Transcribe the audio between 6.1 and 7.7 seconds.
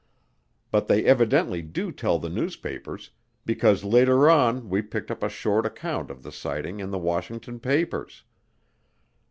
the sighting in the Washington